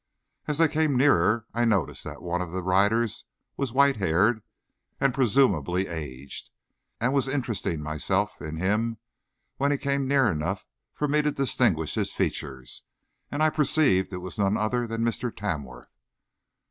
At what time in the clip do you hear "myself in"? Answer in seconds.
7.83-8.57